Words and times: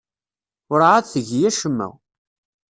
Werɛad 0.69 1.05
tgi 1.05 1.39
acemma. 1.49 1.89